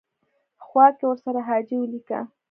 [0.65, 2.19] خوا کې ورسره حاجي ولیکه.